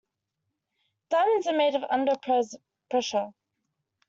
Diamonds 1.11 1.45
are 1.45 1.55
made 1.55 1.75
under 1.91 2.13
pressure. 2.89 3.27